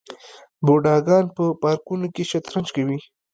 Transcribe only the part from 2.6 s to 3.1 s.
کوي.